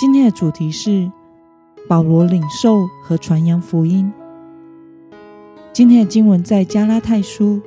[0.00, 1.12] 今天的主题是
[1.86, 4.10] 保罗领受和传扬福音。
[5.74, 7.60] 今天的经文在加拉太书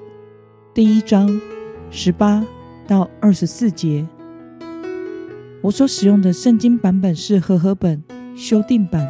[0.73, 1.29] 第一章
[1.91, 2.43] 十八
[2.87, 4.07] 到二十四节。
[5.61, 8.03] 我所使用的圣经版本是和合本
[8.35, 9.07] 修订版。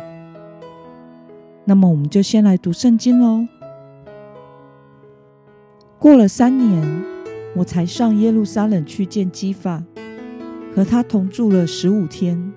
[1.63, 3.47] 那么，我们就先来读圣经喽。
[5.97, 7.03] 过了三年，
[7.55, 9.81] 我才上耶路撒冷去见基法，
[10.75, 12.51] 和他同住了十五天。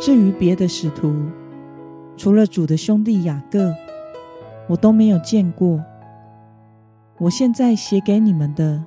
[0.00, 1.14] 至于别的使徒，
[2.16, 3.74] 除了主的兄弟雅各，
[4.68, 5.82] 我都没有见过。
[7.18, 8.84] 我现在写给你们的，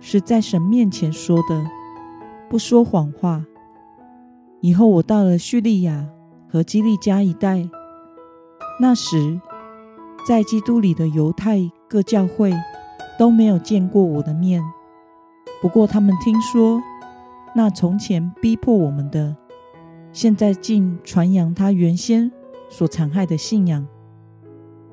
[0.00, 1.64] 是在神面前说的，
[2.48, 3.44] 不说谎话。
[4.60, 6.06] 以后我到了叙利亚
[6.48, 7.68] 和基利加一带，
[8.80, 9.40] 那时
[10.26, 12.52] 在基督里的犹太各教会
[13.18, 14.62] 都没有见过我的面。
[15.60, 16.80] 不过他们听说
[17.54, 19.36] 那从前逼迫我们的，
[20.12, 22.30] 现在竟传扬他原先
[22.68, 23.86] 所残害的信仰，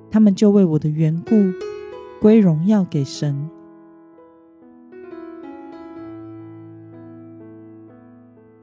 [0.09, 1.35] 他们就为我的缘故
[2.21, 3.49] 归荣耀给神。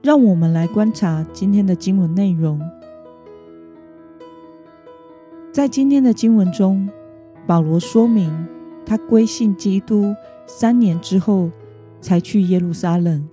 [0.03, 2.61] 让我们来观察今天的经文内容。
[5.53, 6.89] 在今天的经文中，
[7.47, 8.47] 保罗说明
[8.87, 10.15] 他归信基督
[10.47, 11.51] 三年之后，
[12.01, 13.29] 才去耶路撒冷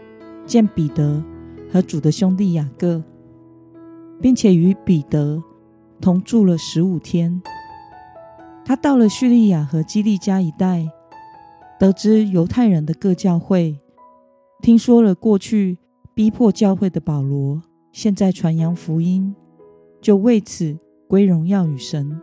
[0.45, 1.23] 见彼得
[1.71, 3.03] 和主的兄弟雅各，
[4.23, 5.43] 并且与彼得
[5.99, 7.41] 同住了十五天。
[8.63, 10.87] 他到了叙利亚和基利加一带，
[11.77, 13.77] 得知犹太人的各教会
[14.61, 15.77] 听说了过去。
[16.15, 17.59] 逼迫教会的保罗，
[17.91, 19.35] 现在传扬福音，
[19.99, 20.77] 就为此
[21.07, 22.21] 归荣耀与神。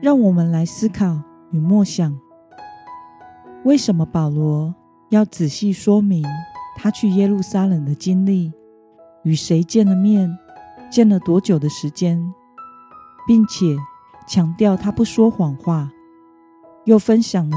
[0.00, 2.18] 让我们来思考与默想：
[3.64, 4.74] 为什么保罗
[5.10, 6.26] 要仔细说明
[6.76, 8.52] 他去耶路撒冷的经历，
[9.22, 10.38] 与谁见了面，
[10.90, 12.32] 见了多久的时间，
[13.26, 13.76] 并且
[14.26, 15.90] 强调他不说谎话，
[16.84, 17.56] 又分享了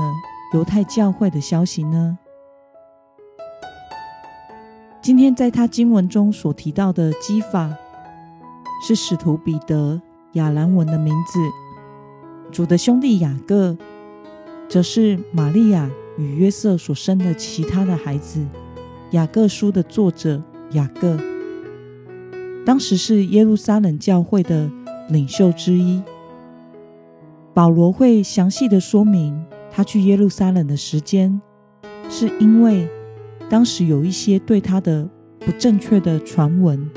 [0.53, 2.17] 犹太教会的消息呢？
[5.01, 7.75] 今天在他经文中所提到的基法，
[8.85, 10.01] 是使徒彼得
[10.33, 11.39] 亚兰文的名字；
[12.51, 13.77] 主的兄弟雅各，
[14.67, 18.45] 则是玛利亚与约瑟所生的其他的孩子。
[19.15, 21.17] 雅各书的作者雅各，
[22.65, 24.69] 当时是耶路撒冷教会的
[25.07, 26.03] 领袖之一。
[27.53, 29.45] 保罗会详细的说明。
[29.71, 31.41] 他去耶路撒冷的时间，
[32.09, 32.87] 是因为
[33.49, 35.09] 当时有一些对他的
[35.39, 36.89] 不正确的传闻。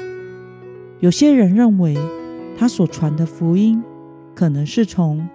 [1.00, 1.96] 有些人认为
[2.56, 3.82] 他所传的福音
[4.34, 5.28] 可能是从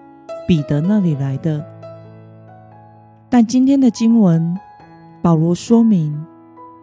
[0.47, 1.65] 彼得那里来的，
[3.29, 4.57] 但今天的经文，
[5.21, 6.25] 保罗说明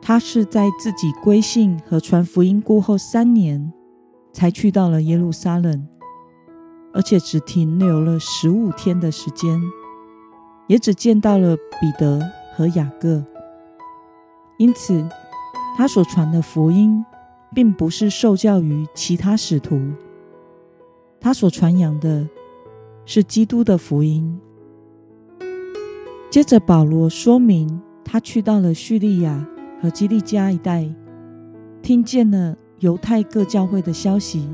[0.03, 3.73] 他是在自己归信和传福音过后三年，
[4.33, 5.87] 才去到了耶路撒冷，
[6.93, 9.61] 而且只停留了十五天的时间。
[10.67, 12.21] 也只见到了彼得
[12.55, 13.25] 和雅各，
[14.57, 15.05] 因此
[15.77, 17.05] 他所传的福音
[17.53, 19.81] 并不是受教于其他使徒，
[21.21, 22.29] 他所传扬的
[23.05, 24.41] 是基督的福音。
[26.31, 29.45] 接着保罗说明，他去到了叙利亚
[29.81, 30.89] 和基利加一带，
[31.83, 34.49] 听见了犹太各教会的消息，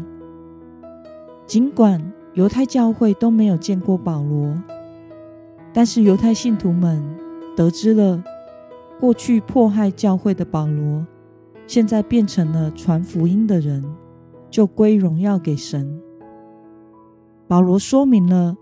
[1.46, 2.00] 尽管
[2.34, 4.54] 犹太教会都没有见过保罗。
[5.72, 7.02] 但是犹太信徒们
[7.56, 8.22] 得知了
[8.98, 11.04] 过去迫害教会的保罗，
[11.66, 13.84] 现在变成了传福音的人，
[14.48, 16.00] 就归荣耀给神。
[17.48, 18.56] 保罗说明了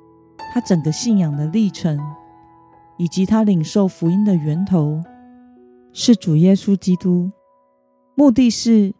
[0.53, 1.99] 他整个信仰的历程，
[2.97, 5.01] 以及他领受福音的源头
[5.97, 7.31] 是主耶稣基督，
[8.17, 8.93] 目的是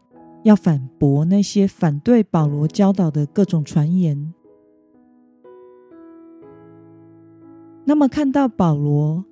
[0.45, 4.33] 要反驳那些反对保罗教导的各种传言。
[7.85, 9.25] 那么，看到保罗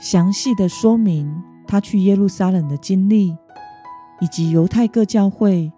[0.00, 1.30] 详细的说明
[1.66, 3.36] 他去耶路撒冷的经历，
[4.22, 5.70] 以及犹太各教会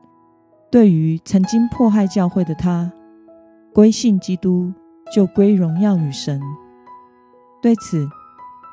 [0.70, 2.92] 对于曾经迫害教会的他
[3.74, 4.72] 归信基督，
[5.12, 6.40] 就归荣耀与神。
[7.60, 8.08] 对此，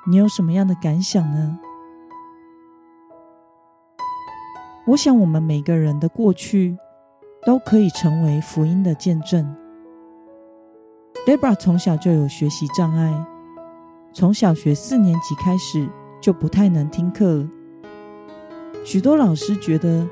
[0.08, 1.58] 你有什么样的感想呢？
[4.90, 6.76] 我想，我们每个人的过去
[7.46, 9.56] 都可以成为福音的见证。
[11.28, 13.14] Debra 从小就有学习障碍，
[14.12, 15.88] 从小学四年级开始
[16.20, 17.48] 就不太能听课。
[18.84, 20.08] 许多老师觉得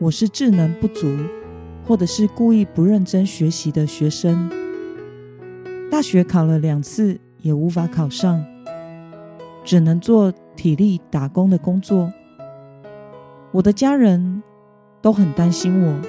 [0.00, 1.06] 我是智能不足，
[1.86, 4.50] 或者是故意不认真学习的学生。
[5.88, 8.44] 大学考了两次也无法考上，
[9.62, 12.12] 只能做体力打工的工作。
[13.50, 14.42] 我的家人
[15.00, 16.00] 都很担心我，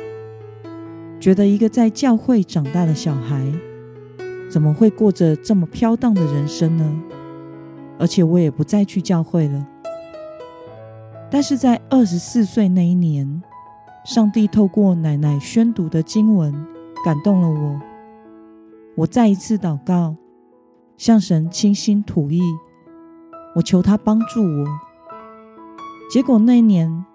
[1.20, 3.46] 觉得一个在教会长大的小孩，
[4.50, 7.02] 怎么会过着这么飘荡的人生呢？
[7.98, 9.68] 而且我也不再去教会了。
[11.32, 13.42] 但是在二十四岁那一年，
[14.04, 16.54] 上帝透过奶奶宣读的经文
[17.06, 17.82] 感动了我。
[18.96, 20.16] 我再一次祷告，
[20.98, 22.42] 向神倾心吐意，
[23.56, 24.68] 我求他帮助我。
[26.12, 27.06] 结果那一年，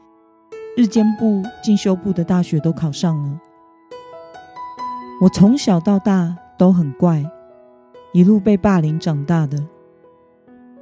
[0.77, 3.41] 日间部、进修部的大学都考上了。
[5.21, 7.25] 我从小到大都很怪，
[8.13, 9.65] 一路被霸凌长大的。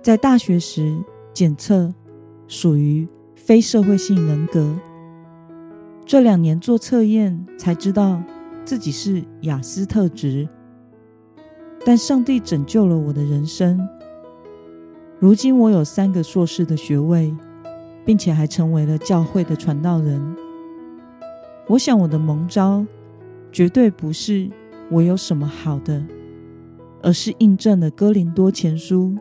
[0.00, 0.98] 在大学时
[1.34, 1.92] 检测
[2.48, 3.06] 属于
[3.36, 4.74] 非社会性人格，
[6.06, 8.22] 这两年做测验才知道
[8.64, 10.48] 自己是雅斯特质。
[11.84, 13.86] 但上帝拯救了我的人生，
[15.18, 17.34] 如今我有三个硕士的学位，
[18.04, 20.36] 并且还成为了教会的传道人。
[21.68, 22.84] 我想我的蒙召
[23.50, 24.50] 绝对不是
[24.90, 26.04] 我有什么好的，
[27.02, 29.14] 而是印证了哥林多前书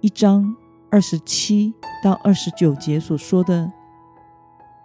[0.00, 0.54] 一章
[0.90, 1.74] 二十七
[2.04, 3.72] 到二十九节所说的：“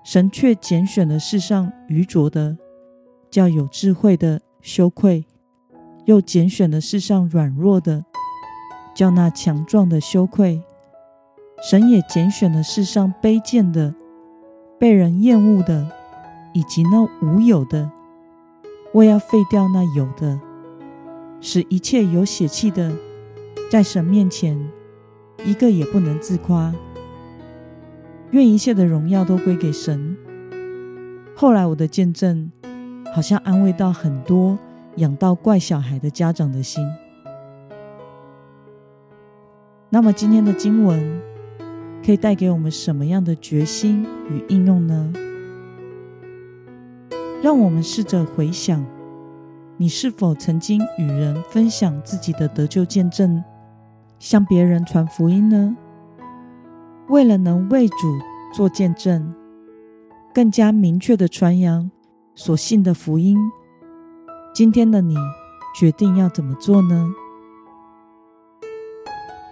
[0.03, 2.57] 神却拣选了世上愚拙的，
[3.29, 5.23] 叫有智慧的羞愧；
[6.05, 8.03] 又拣选了世上软弱的，
[8.95, 10.61] 叫那强壮的羞愧。
[11.63, 13.95] 神也拣选了世上卑贱的、
[14.77, 15.87] 被人厌恶的，
[16.53, 17.89] 以及那无有的，
[18.93, 20.39] 为要废掉那有的，
[21.39, 22.91] 使一切有血气的，
[23.71, 24.59] 在神面前。”
[25.45, 26.73] 一个也不能自夸，
[28.31, 30.15] 愿一切的荣耀都归给神。
[31.35, 32.49] 后来我的见证，
[33.13, 34.57] 好像安慰到很多
[34.97, 36.87] 养到怪小孩的家长的心。
[39.89, 41.21] 那么今天的经文
[42.05, 45.13] 可以带给我们什么样的决心与应用呢？
[47.41, 48.85] 让我们试着回想，
[49.77, 53.43] 你是否曾经与人分享自己的得救见证？
[54.19, 55.75] 向别人传福音呢？
[57.09, 57.95] 为了能为主
[58.53, 59.33] 做见证，
[60.33, 61.89] 更加明确地传扬
[62.35, 63.37] 所信的福音，
[64.53, 65.15] 今天的你
[65.75, 67.13] 决定要怎么做呢？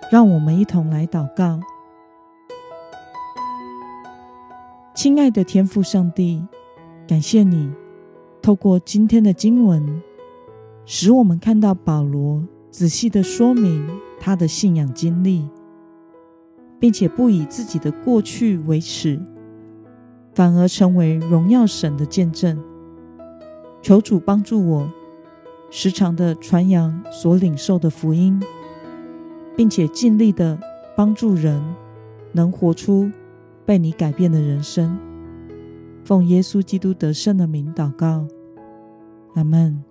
[0.10, 1.60] 让我们一同来祷告。
[5.04, 6.46] 亲爱的天父上帝，
[7.08, 7.72] 感谢你
[8.40, 10.00] 透过今天的经文，
[10.86, 13.84] 使我们看到保罗仔细的说明。
[14.20, 15.50] 他的信仰经历，
[16.80, 19.20] 并且不以自己的过去为耻，
[20.36, 22.64] 反而成为荣耀神的见证。
[23.82, 24.88] 求主帮助我，
[25.72, 28.40] 时常的传扬所领受的福音，
[29.58, 30.60] 并且尽力的
[30.96, 31.60] 帮助人，
[32.34, 33.10] 能活出
[33.66, 34.98] 被你改变的人生。
[36.04, 38.28] 奉耶稣基督得胜的名祷告，
[39.36, 39.91] 阿门。